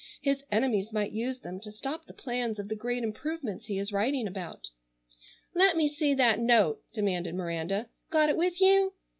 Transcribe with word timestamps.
His 0.19 0.43
enemies 0.51 0.91
might 0.91 1.11
use 1.11 1.41
them 1.41 1.59
to 1.59 1.71
stop 1.71 2.05
the 2.07 2.13
plans 2.13 2.57
of 2.57 2.69
the 2.69 2.75
great 2.75 3.03
improvements 3.03 3.67
he 3.67 3.77
is 3.77 3.93
writing 3.93 4.25
about." 4.25 4.69
"Let 5.53 5.77
me 5.77 5.87
see 5.87 6.15
that 6.15 6.39
note!" 6.39 6.81
demanded 6.91 7.35
Miranda. 7.35 7.87
"Got 8.09 8.29
it 8.29 8.35
with 8.35 8.59
you?" 8.59 8.93